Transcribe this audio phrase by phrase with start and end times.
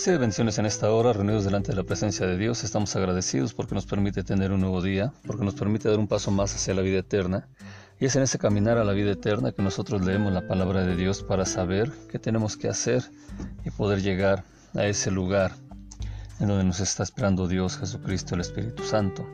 [0.00, 2.64] Recibe bendiciones en esta hora, reunidos delante de la presencia de Dios.
[2.64, 6.30] Estamos agradecidos porque nos permite tener un nuevo día, porque nos permite dar un paso
[6.30, 7.50] más hacia la vida eterna.
[7.98, 10.96] Y es en ese caminar a la vida eterna que nosotros leemos la palabra de
[10.96, 13.02] Dios para saber qué tenemos que hacer
[13.62, 15.52] y poder llegar a ese lugar
[16.40, 19.28] en donde nos está esperando Dios, Jesucristo, el Espíritu Santo.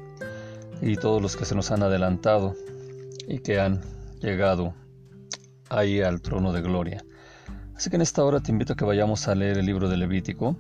[0.83, 2.57] Y todos los que se nos han adelantado
[3.29, 3.83] y que han
[4.21, 4.75] llegado
[5.69, 7.05] ahí al trono de gloria.
[7.77, 9.99] Así que en esta hora te invito a que vayamos a leer el libro de
[9.99, 10.57] Levítico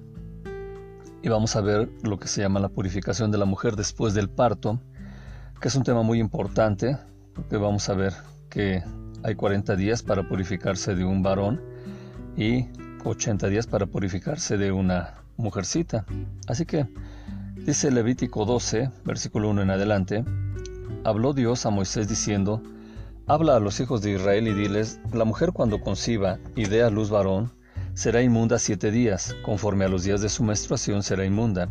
[1.23, 4.29] y vamos a ver lo que se llama la purificación de la mujer después del
[4.29, 4.79] parto,
[5.59, 6.98] que es un tema muy importante,
[7.34, 8.12] porque vamos a ver
[8.51, 8.83] que
[9.23, 11.62] hay 40 días para purificarse de un varón
[12.37, 12.66] y
[13.02, 16.05] 80 días para purificarse de una mujercita.
[16.48, 16.87] Así que
[17.55, 20.25] dice Levítico 12, versículo 1 en adelante,
[21.03, 22.62] habló Dios a Moisés diciendo,
[23.28, 26.91] Habla a los hijos de Israel y diles, la mujer cuando conciba y dé a
[26.91, 27.50] luz varón,
[27.94, 31.68] será inmunda siete días, conforme a los días de su menstruación será inmunda,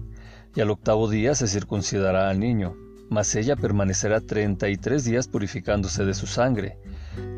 [0.53, 2.75] y al octavo día se circuncidará al niño,
[3.09, 6.77] mas ella permanecerá treinta y tres días purificándose de su sangre.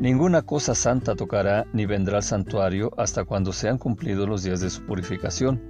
[0.00, 4.70] Ninguna cosa santa tocará ni vendrá al santuario hasta cuando sean cumplidos los días de
[4.70, 5.62] su purificación.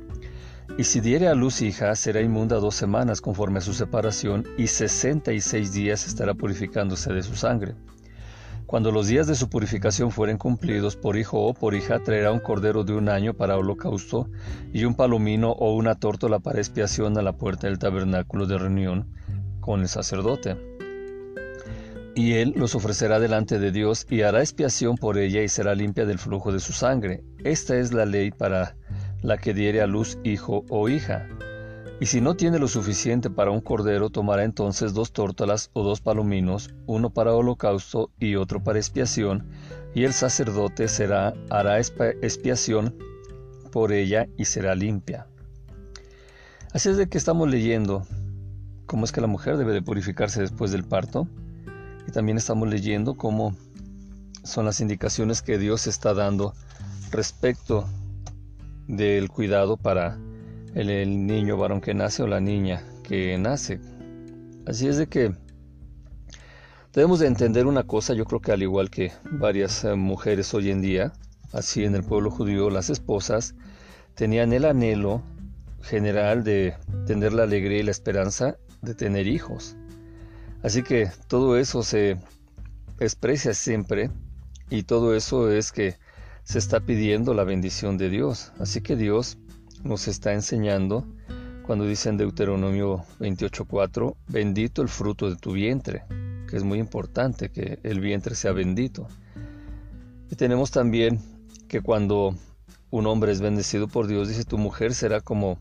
[0.78, 4.68] Y si diere a luz hija, será inmunda dos semanas conforme a su separación, y
[4.68, 7.74] sesenta y seis días estará purificándose de su sangre.
[8.68, 12.38] Cuando los días de su purificación fueren cumplidos por hijo o por hija, traerá un
[12.38, 14.28] cordero de un año para holocausto
[14.74, 19.10] y un palomino o una tórtola para expiación a la puerta del tabernáculo de reunión
[19.60, 20.58] con el sacerdote.
[22.14, 26.04] Y él los ofrecerá delante de Dios y hará expiación por ella y será limpia
[26.04, 27.24] del flujo de su sangre.
[27.44, 28.76] Esta es la ley para
[29.22, 31.26] la que diere a luz hijo o hija.
[32.00, 36.00] Y si no tiene lo suficiente para un cordero, tomará entonces dos tórtolas o dos
[36.00, 39.48] palominos, uno para holocausto y otro para expiación,
[39.94, 42.94] y el sacerdote será, hará expiación
[43.72, 45.26] por ella y será limpia.
[46.72, 48.06] Así es de que estamos leyendo
[48.86, 51.26] cómo es que la mujer debe de purificarse después del parto,
[52.06, 53.56] y también estamos leyendo cómo
[54.44, 56.54] son las indicaciones que Dios está dando
[57.10, 57.86] respecto
[58.86, 60.16] del cuidado para
[60.74, 63.80] el, niño varón que nace o la niña que nace.
[64.66, 65.32] Así es de que
[66.92, 70.70] debemos de entender una cosa, yo creo que al igual que varias eh, mujeres hoy
[70.70, 71.12] en día,
[71.52, 73.54] así en el pueblo judío, las esposas
[74.14, 75.22] tenían el anhelo
[75.82, 76.74] general de
[77.06, 79.76] tener la alegría y la esperanza de tener hijos.
[80.62, 82.16] Así que todo eso se
[83.00, 84.10] expresa siempre
[84.70, 85.96] y todo eso es que
[86.42, 88.52] se está pidiendo la bendición de Dios.
[88.58, 89.38] Así que Dios
[89.84, 91.06] nos está enseñando
[91.66, 96.04] cuando dice en Deuteronomio 28:4, bendito el fruto de tu vientre,
[96.48, 99.06] que es muy importante que el vientre sea bendito.
[100.30, 101.20] Y tenemos también
[101.68, 102.34] que cuando
[102.90, 105.58] un hombre es bendecido por Dios, dice, tu mujer será como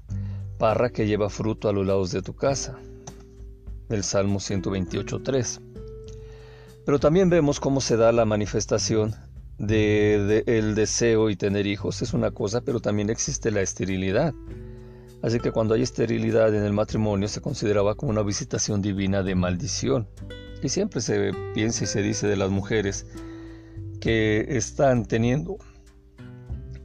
[0.57, 2.77] parra que lleva fruto a los lados de tu casa.
[3.89, 5.61] El Salmo 128.3.
[6.85, 9.13] Pero también vemos cómo se da la manifestación
[9.57, 14.34] de, el deseo y tener hijos es una cosa, pero también existe la esterilidad.
[15.22, 19.35] Así que cuando hay esterilidad en el matrimonio se consideraba como una visitación divina de
[19.35, 20.07] maldición.
[20.62, 23.06] Y siempre se piensa y se dice de las mujeres
[24.00, 25.57] que están teniendo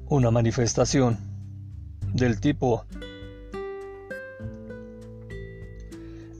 [0.06, 1.18] una manifestación
[2.12, 2.84] del tipo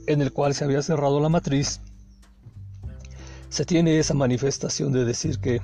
[0.07, 1.79] en el cual se había cerrado la matriz,
[3.49, 5.61] se tiene esa manifestación de decir que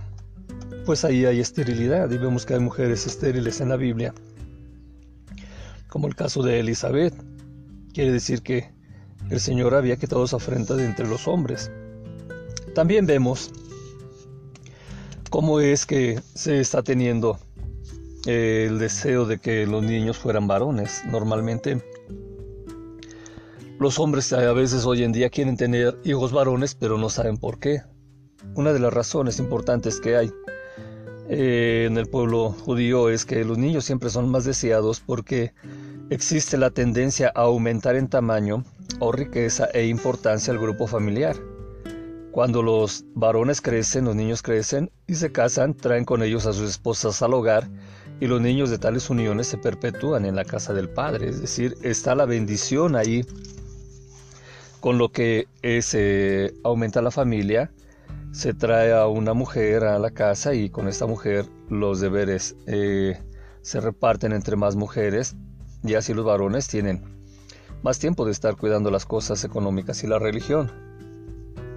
[0.89, 4.11] pues ahí hay esterilidad y vemos que hay mujeres estériles en la Biblia,
[5.88, 7.13] como el caso de Elizabeth.
[7.94, 8.72] Quiere decir que
[9.29, 11.69] el Señor había quitado esa afrenta de entre los hombres.
[12.73, 13.51] También vemos
[15.29, 17.38] cómo es que se está teniendo
[18.25, 21.03] eh, el deseo de que los niños fueran varones.
[21.06, 21.83] Normalmente
[23.77, 27.59] los hombres a veces hoy en día quieren tener hijos varones, pero no saben por
[27.59, 27.83] qué.
[28.56, 30.31] Una de las razones importantes que hay
[31.31, 35.54] eh, en el pueblo judío es que los niños siempre son más deseados porque
[36.10, 38.64] existe la tendencia a aumentar en tamaño
[39.00, 41.36] o riqueza e importancia al grupo familiar.
[42.31, 46.68] Cuando los varones crecen, los niños crecen y se casan, traen con ellos a sus
[46.68, 47.70] esposas al hogar
[48.20, 51.30] y los niños de tales uniones se perpetúan en la casa del Padre.
[51.30, 53.24] Es decir, está la bendición ahí,
[54.80, 55.48] con lo que
[55.81, 57.72] se aumenta la familia
[58.31, 63.22] se trae a una mujer a la casa y con esta mujer los deberes eh,
[63.62, 65.36] se reparten entre más mujeres
[65.84, 67.04] y así los varones tienen
[67.81, 70.72] más tiempo de estar cuidando las cosas económicas y la religión.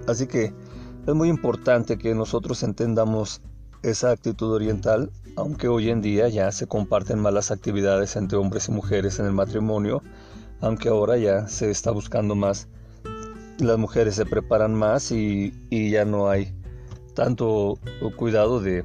[0.07, 0.53] Así que
[1.07, 3.41] es muy importante que nosotros entendamos
[3.81, 8.67] esa actitud oriental aunque hoy en día ya se comparten más las actividades entre hombres
[8.67, 10.03] y mujeres en el matrimonio,
[10.61, 12.67] aunque ahora ya se está buscando más,
[13.59, 16.53] las mujeres se preparan más y, y ya no hay
[17.13, 17.79] tanto
[18.15, 18.83] cuidado de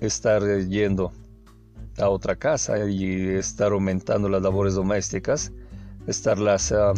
[0.00, 1.12] estar yendo
[1.98, 5.52] a otra casa y estar aumentando las labores domésticas,
[6.06, 6.94] estarlas uh,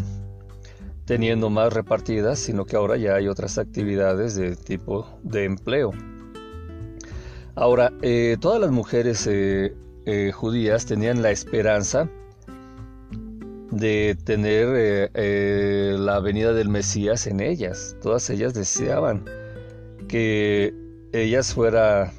[1.05, 5.93] teniendo más repartidas, sino que ahora ya hay otras actividades de tipo de empleo.
[7.57, 9.75] Ahora, eh, todas las mujeres eh,
[10.07, 12.09] eh, judías tenían la esperanza
[13.71, 15.11] de tener
[15.99, 17.97] la venida del Mesías en ellas.
[18.03, 19.25] Todas ellas deseaban
[20.09, 20.75] que
[21.13, 22.13] ellas fuera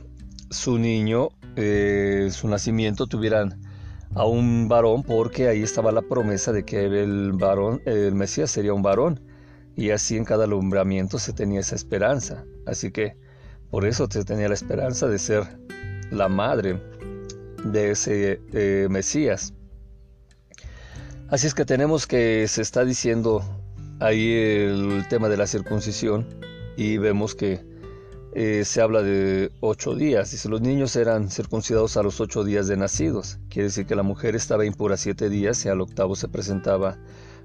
[0.50, 3.62] su niño, su nacimiento, tuvieran
[4.16, 8.74] a un varón porque ahí estaba la promesa de que el varón, el Mesías sería
[8.74, 9.22] un varón
[9.76, 12.46] y así en cada alumbramiento se tenía esa esperanza.
[12.66, 13.16] Así que
[13.70, 15.44] por eso se tenía la esperanza de ser
[16.12, 16.82] la madre
[17.64, 19.54] de ese eh, Mesías.
[21.32, 23.42] Así es que tenemos que se está diciendo
[24.02, 26.28] ahí el tema de la circuncisión
[26.76, 27.64] y vemos que
[28.34, 30.32] eh, se habla de ocho días.
[30.32, 33.40] Dice, los niños eran circuncidados a los ocho días de nacidos.
[33.48, 36.98] Quiere decir que la mujer estaba impura siete días y al octavo se presentaba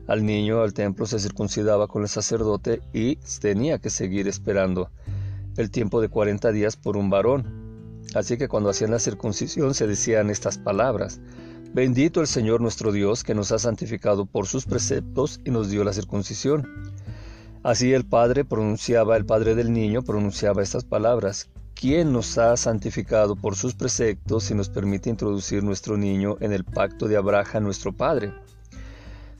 [0.08, 4.90] al niño al templo, se circuncidaba con el sacerdote y tenía que seguir esperando
[5.56, 8.02] el tiempo de cuarenta días por un varón.
[8.16, 11.20] Así que cuando hacían la circuncisión se decían estas palabras.
[11.76, 15.84] Bendito el Señor nuestro Dios que nos ha santificado por sus preceptos y nos dio
[15.84, 16.67] la circuncisión
[17.62, 21.50] Así el Padre pronunciaba, el Padre del niño pronunciaba estas palabras.
[21.75, 26.64] ¿Quién nos ha santificado por sus preceptos y nos permite introducir nuestro niño en el
[26.64, 28.32] pacto de Abraham, nuestro Padre?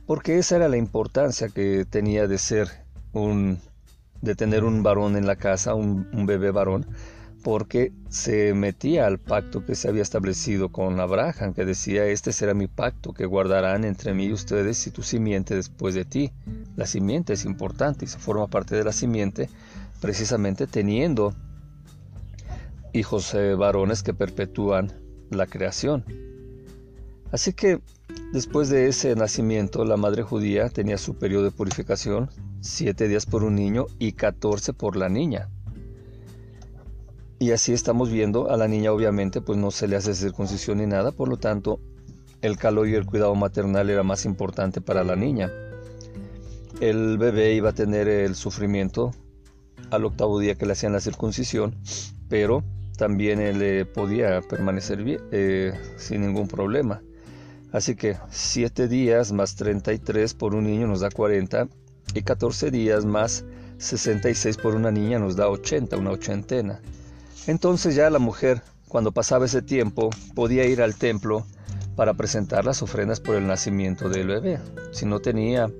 [0.05, 2.69] Porque esa era la importancia que tenía de ser
[3.15, 3.61] un,
[4.21, 6.87] de tener un varón en la casa, un, un bebé varón,
[7.47, 12.55] porque se metía al pacto que se había establecido con Abraham, que decía, este será
[12.55, 16.33] mi pacto que guardarán entre mí y ustedes y tu simiente después de ti.
[16.75, 19.49] La simiente es importante y se forma parte de la simiente
[20.01, 21.35] precisamente teniendo
[22.93, 24.93] hijos eh, varones que perpetúan
[25.31, 26.05] la creación.
[27.31, 27.79] Así que
[28.33, 32.29] después de ese nacimiento, la madre judía tenía su periodo de purificación,
[32.61, 35.49] siete días por un niño y catorce por la niña.
[37.39, 40.87] Y así estamos viendo, a la niña obviamente pues no se le hace circuncisión ni
[40.87, 41.81] nada, por lo tanto
[42.41, 45.51] el calor y el cuidado maternal era más importante para la niña.
[46.81, 49.13] El bebé iba a tener el sufrimiento
[49.91, 51.75] al octavo día que le hacían la circuncisión,
[52.29, 52.65] pero
[52.97, 57.03] también él podía permanecer bien, eh, sin ningún problema.
[57.73, 61.69] Así que 7 días más 33 por un niño nos da 40
[62.15, 63.45] y 14 días más
[63.79, 66.81] 66 por una niña nos da 80, una ochentena.
[67.47, 71.47] Entonces ya la mujer, cuando pasaba ese tiempo, podía ir al templo
[71.95, 74.61] para presentar las ofrendas por el nacimiento del bebé.
[74.93, 75.71] Si no tenía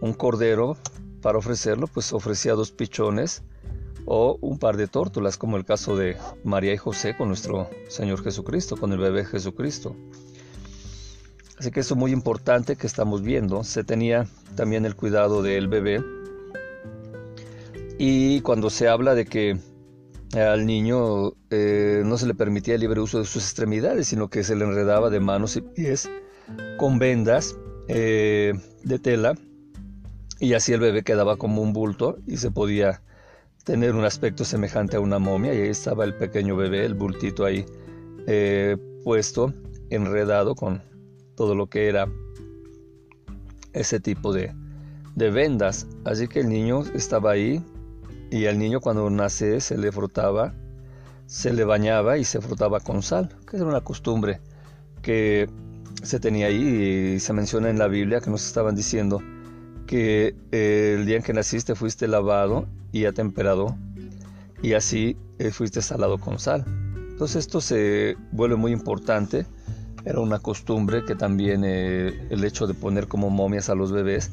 [0.00, 0.76] un cordero
[1.22, 3.42] para ofrecerlo, pues ofrecía dos pichones
[4.04, 8.22] o un par de tórtolas, como el caso de María y José con nuestro Señor
[8.22, 9.96] Jesucristo, con el bebé Jesucristo.
[11.58, 13.64] Así que eso es muy importante que estamos viendo.
[13.64, 14.26] Se tenía
[14.56, 16.04] también el cuidado del bebé.
[17.98, 19.58] Y cuando se habla de que
[20.34, 24.42] al niño eh, no se le permitía el libre uso de sus extremidades, sino que
[24.42, 26.10] se le enredaba de manos y pies
[26.78, 27.56] con vendas
[27.88, 28.52] eh,
[28.82, 29.34] de tela
[30.38, 33.02] y así el bebé quedaba como un bulto y se podía
[33.64, 37.44] tener un aspecto semejante a una momia y ahí estaba el pequeño bebé, el bultito
[37.44, 37.64] ahí
[38.26, 39.54] eh, puesto,
[39.90, 40.82] enredado con
[41.36, 42.08] todo lo que era
[43.72, 44.52] ese tipo de,
[45.14, 45.86] de vendas.
[46.04, 47.62] Así que el niño estaba ahí
[48.30, 50.54] y al niño cuando nace se le frotaba,
[51.26, 54.40] se le bañaba y se frotaba con sal, que era una costumbre
[55.02, 55.48] que
[56.02, 59.22] se tenía ahí y se menciona en la Biblia que nos estaban diciendo
[59.86, 63.76] que eh, el día en que naciste fuiste lavado y atemperado
[64.62, 66.64] y así eh, fuiste salado con sal.
[67.10, 69.46] Entonces esto se vuelve muy importante.
[70.04, 74.30] Era una costumbre que también eh, el hecho de poner como momias a los bebés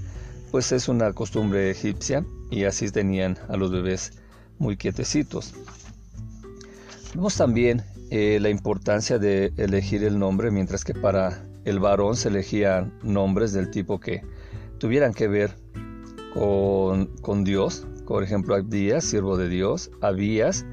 [0.53, 4.11] pues es una costumbre egipcia y así tenían a los bebés
[4.59, 5.51] muy quietecitos.
[7.15, 7.81] Vemos también
[8.11, 13.51] eh, la importancia de elegir el nombre, mientras que para el varón se elegían nombres
[13.51, 14.21] del tipo que
[14.77, 15.55] tuvieran que ver
[16.35, 20.67] con, con Dios, por ejemplo, Abdías, siervo de Dios, Abías,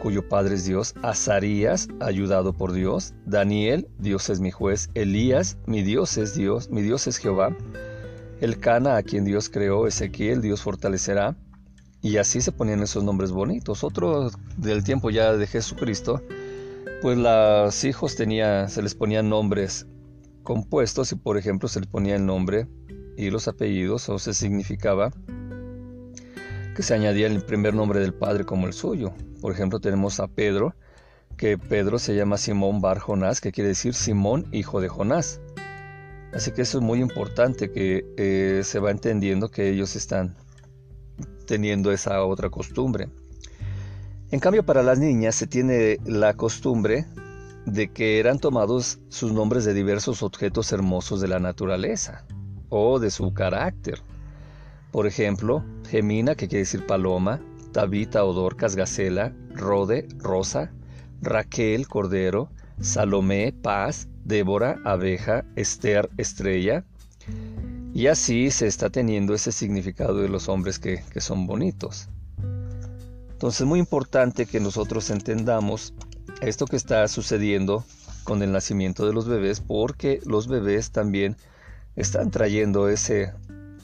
[0.00, 5.82] cuyo padre es Dios, Azarías, ayudado por Dios, Daniel, Dios es mi juez, Elías, mi
[5.82, 7.56] Dios es Dios, mi Dios es Jehová,
[8.40, 11.36] el Cana, a quien Dios creó, Ezequiel, Dios fortalecerá.
[12.00, 13.82] Y así se ponían esos nombres bonitos.
[13.82, 16.22] Otro del tiempo ya de Jesucristo
[17.00, 19.86] pues los hijos tenía, se les ponían nombres
[20.42, 22.66] compuestos y por ejemplo se les ponía el nombre
[23.16, 25.12] y los apellidos o se significaba
[26.74, 29.12] que se añadía el primer nombre del padre como el suyo.
[29.40, 30.74] Por ejemplo tenemos a Pedro,
[31.36, 35.40] que Pedro se llama Simón Bar Jonás, que quiere decir Simón hijo de Jonás.
[36.32, 40.36] Así que eso es muy importante que eh, se va entendiendo que ellos están
[41.46, 43.08] teniendo esa otra costumbre.
[44.30, 47.06] En cambio, para las niñas se tiene la costumbre
[47.64, 52.24] de que eran tomados sus nombres de diversos objetos hermosos de la naturaleza
[52.68, 54.00] o de su carácter.
[54.92, 57.40] Por ejemplo, Gemina, que quiere decir paloma,
[57.72, 60.72] Tabita o Dorcas, gacela, Rode, rosa,
[61.20, 66.84] Raquel, cordero, Salomé, paz, Débora, abeja, Esther, estrella.
[67.94, 72.08] Y así se está teniendo ese significado de los hombres que, que son bonitos.
[73.30, 75.94] Entonces es muy importante que nosotros entendamos
[76.42, 77.84] esto que está sucediendo
[78.22, 81.36] con el nacimiento de los bebés porque los bebés también
[81.96, 83.32] están trayendo ese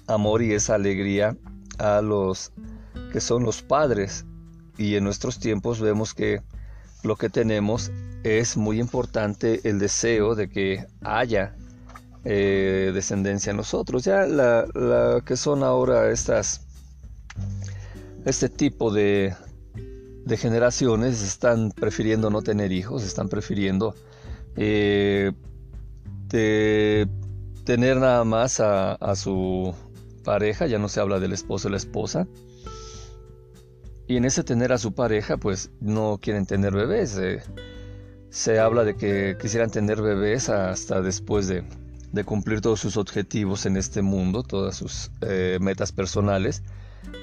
[0.06, 1.36] amor y esa alegría
[1.78, 2.52] a los
[3.12, 4.26] que son los padres
[4.76, 6.42] y en nuestros tiempos vemos que
[7.02, 7.90] lo que tenemos
[8.25, 11.54] es muy importante el deseo de que haya
[12.25, 16.66] eh, descendencia en nosotros ya la, la que son ahora estas
[18.25, 19.35] este tipo de,
[20.25, 23.95] de generaciones están prefiriendo no tener hijos, están prefiriendo
[24.57, 25.33] eh,
[27.64, 29.75] tener nada más a, su
[30.25, 32.26] pareja, ya no se habla del esposo o la esposa.
[34.07, 37.16] Y en ese tener a su pareja, pues no quieren tener bebés.
[37.19, 37.40] Eh,
[38.35, 41.62] se habla de que quisieran tener bebés hasta después de,
[42.25, 46.64] cumplir todos sus objetivos en este mundo, todas sus eh, metas personales.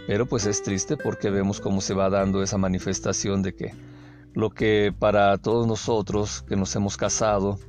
[0.08, 3.74] Pero pues es triste porque vemos cómo se va dando esa manifestación de que
[4.34, 7.60] lo que para todos nosotros que nos hemos casado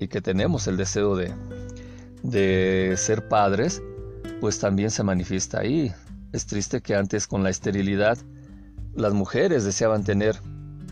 [0.00, 1.32] y que tenemos el deseo de,
[2.24, 3.80] de ser padres,
[4.40, 5.92] pues también se manifiesta ahí.
[6.32, 8.18] Es triste que antes con la esterilidad
[8.92, 10.40] las mujeres deseaban tener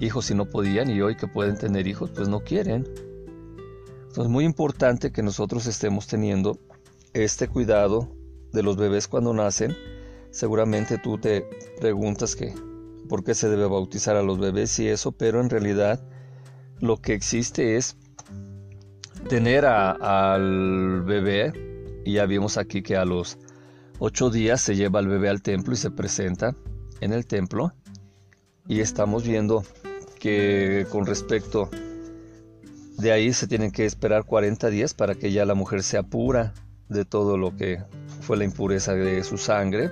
[0.01, 2.87] hijos y no podían y hoy que pueden tener hijos pues no quieren.
[3.99, 6.59] Entonces es muy importante que nosotros estemos teniendo
[7.13, 8.09] este cuidado
[8.53, 9.77] de los bebés cuando nacen.
[10.31, 11.49] Seguramente tú te
[11.81, 12.55] preguntas que
[13.09, 16.03] por qué se debe bautizar a los bebés y eso, pero en realidad
[16.81, 17.97] lo que existe es
[19.29, 21.53] tener al bebé,
[22.05, 23.39] y ya vimos aquí que a los
[23.99, 26.55] ocho días se lleva al bebé al templo y se presenta
[27.01, 27.73] en el templo,
[28.69, 29.65] y estamos viendo
[30.19, 31.71] que con respecto
[32.99, 36.55] de ahí se tienen que esperar 40 días para que ya la mujer se apura
[36.89, 37.83] de todo lo que
[38.21, 39.91] fue la impureza de su sangre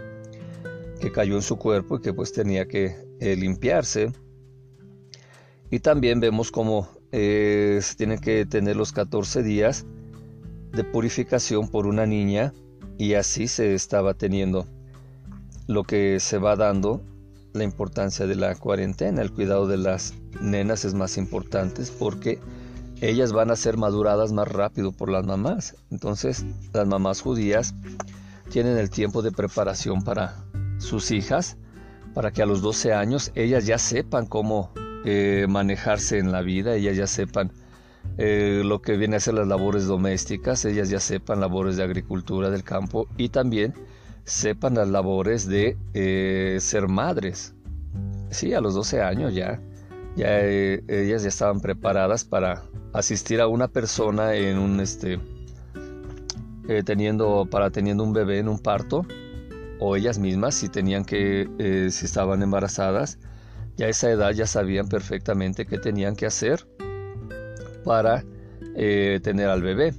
[1.00, 4.12] que cayó en su cuerpo y que pues tenía que eh, limpiarse.
[5.70, 9.84] Y también vemos cómo eh, se tienen que tener los 14 días
[10.72, 12.52] de purificación por una niña
[12.96, 14.66] y así se estaba teniendo
[15.66, 17.02] lo que se va dando
[17.54, 22.40] la importancia de la cuarentena, el cuidado de las nenas es más importante porque
[23.00, 25.76] ellas van a ser maduradas más rápido por las mamás.
[25.90, 27.74] Entonces las mamás judías
[28.50, 30.44] tienen el tiempo de preparación para
[30.78, 31.56] sus hijas
[32.12, 34.72] para que a los 12 años ellas ya sepan cómo
[35.04, 37.52] eh, manejarse en la vida, ellas ya sepan
[38.18, 42.50] eh, lo que viene a ser las labores domésticas, ellas ya sepan labores de agricultura
[42.50, 43.74] del campo y también
[44.24, 47.54] sepan las labores de eh, ser madres.
[48.30, 49.60] Sí, a los 12 años ya,
[50.16, 52.62] ya ellas ya estaban preparadas para
[52.92, 55.20] asistir a una persona en un este
[56.84, 59.06] teniendo para teniendo un bebé en un parto
[59.78, 63.18] o ellas mismas si tenían que, eh, si estaban embarazadas,
[63.76, 66.66] ya a esa edad ya sabían perfectamente qué tenían que hacer
[67.84, 68.24] para
[68.76, 69.94] eh, tener al bebé.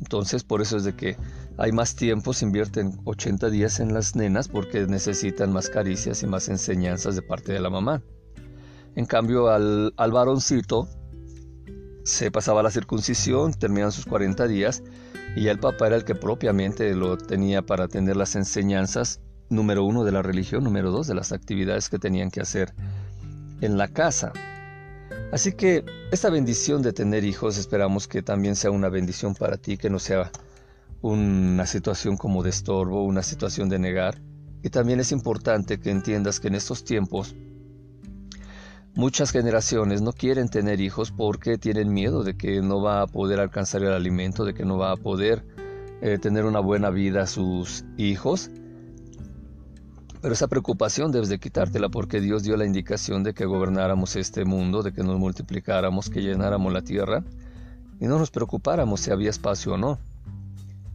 [0.00, 1.16] Entonces por eso es de que
[1.58, 6.26] hay más tiempo, se invierten 80 días en las nenas porque necesitan más caricias y
[6.26, 8.02] más enseñanzas de parte de la mamá.
[8.94, 10.88] En cambio al, al varoncito
[12.04, 14.82] se pasaba la circuncisión, terminan sus 40 días
[15.34, 20.04] y el papá era el que propiamente lo tenía para tener las enseñanzas, número uno
[20.04, 22.74] de la religión, número dos de las actividades que tenían que hacer
[23.60, 24.32] en la casa.
[25.32, 29.76] Así que esta bendición de tener hijos esperamos que también sea una bendición para ti,
[29.76, 30.30] que no sea
[31.06, 34.20] una situación como de estorbo, una situación de negar.
[34.62, 37.34] Y también es importante que entiendas que en estos tiempos
[38.96, 43.40] Muchas generaciones no quieren tener hijos porque tienen miedo de que no va a poder
[43.40, 45.44] alcanzar el alimento, de que no va a poder
[46.00, 48.50] eh, tener una buena vida sus hijos.
[50.22, 54.46] Pero esa preocupación debes de quitártela porque Dios dio la indicación de que gobernáramos este
[54.46, 57.22] mundo, de que nos multiplicáramos, que llenáramos la tierra
[58.00, 59.98] y no nos preocupáramos si había espacio o no.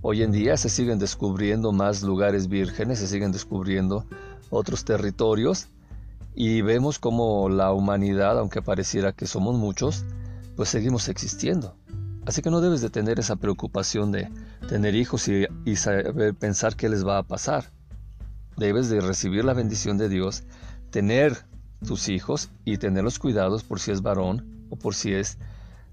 [0.03, 4.08] Hoy en día se siguen descubriendo más lugares vírgenes, se siguen descubriendo
[4.50, 5.67] otros territorios
[6.34, 10.03] y vemos como la humanidad, aunque pareciera que somos muchos,
[10.55, 11.75] pues seguimos existiendo.
[12.25, 14.27] Así que no debes de tener esa preocupación de
[14.67, 17.72] tener hijos y, y saber pensar qué les va a pasar.
[18.58, 20.46] Debes de recibir la bendición de Dios,
[20.89, 21.46] tener
[21.86, 25.38] tus hijos y tener los cuidados por si es varón o por si es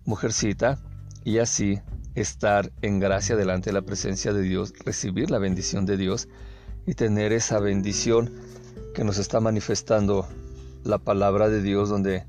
[0.06, 0.78] mujercita
[1.24, 1.82] y así
[2.20, 6.28] estar en gracia delante de la presencia de Dios, recibir la bendición de Dios
[6.86, 8.32] y tener esa bendición
[8.94, 10.26] que nos está manifestando
[10.84, 12.24] la palabra de Dios donde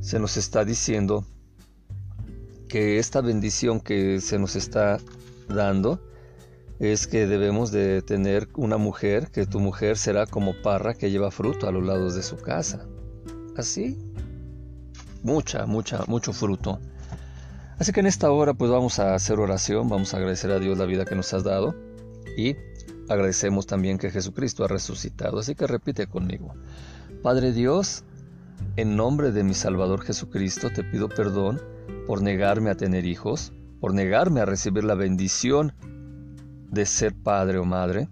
[0.00, 1.24] se nos está diciendo
[2.68, 4.98] que esta bendición que se nos está
[5.48, 6.00] dando
[6.78, 11.30] es que debemos de tener una mujer, que tu mujer será como parra que lleva
[11.30, 12.86] fruto a los lados de su casa.
[13.56, 13.98] Así,
[15.24, 16.78] mucha, mucha, mucho fruto.
[17.78, 20.76] Así que en esta hora pues vamos a hacer oración, vamos a agradecer a Dios
[20.78, 21.76] la vida que nos has dado
[22.36, 22.56] y
[23.08, 25.38] agradecemos también que Jesucristo ha resucitado.
[25.38, 26.54] Así que repite conmigo.
[27.22, 28.02] Padre Dios,
[28.74, 31.62] en nombre de mi Salvador Jesucristo te pido perdón
[32.08, 35.72] por negarme a tener hijos, por negarme a recibir la bendición
[36.72, 38.08] de ser padre o madre.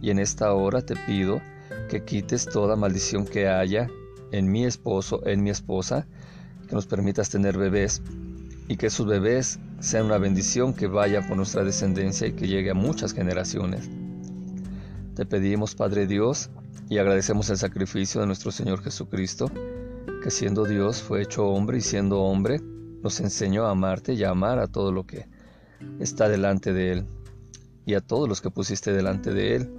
[0.00, 1.42] Y en esta hora te pido
[1.90, 3.88] que quites toda maldición que haya
[4.32, 6.06] en mi esposo, en mi esposa,
[6.66, 8.02] que nos permitas tener bebés
[8.68, 12.70] y que sus bebés sean una bendición que vaya por nuestra descendencia y que llegue
[12.70, 13.88] a muchas generaciones.
[15.14, 16.50] Te pedimos, Padre Dios,
[16.88, 19.50] y agradecemos el sacrificio de nuestro Señor Jesucristo,
[20.22, 22.60] que siendo Dios fue hecho hombre y siendo hombre
[23.02, 25.26] nos enseñó a amarte y a amar a todo lo que
[26.00, 27.06] está delante de Él
[27.84, 29.70] y a todos los que pusiste delante de Él,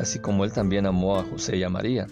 [0.00, 2.06] así como Él también amó a José y a María.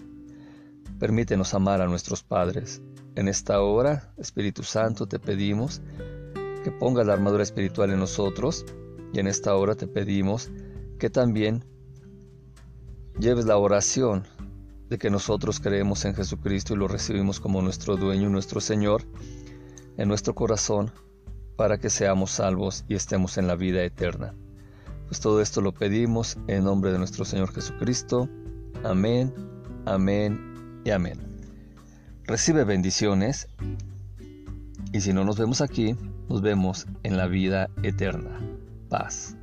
[0.99, 2.81] Permítenos amar a nuestros padres,
[3.17, 5.81] en esta hora, Espíritu Santo, te pedimos
[6.63, 8.63] que pongas la armadura espiritual en nosotros
[9.11, 10.51] y en esta hora te pedimos
[10.99, 11.65] que también
[13.19, 14.27] lleves la oración
[14.87, 19.01] de que nosotros creemos en Jesucristo y lo recibimos como nuestro dueño y nuestro Señor
[19.97, 20.91] en nuestro corazón
[21.55, 24.35] para que seamos salvos y estemos en la vida eterna.
[25.07, 28.29] Pues todo esto lo pedimos en nombre de nuestro Señor Jesucristo.
[28.83, 29.33] Amén,
[29.87, 31.36] amén y amén
[32.27, 33.47] recibe bendiciones
[34.91, 35.95] y si no nos vemos aquí,
[36.29, 38.39] nos vemos en la vida eterna.
[38.89, 39.36] Paz.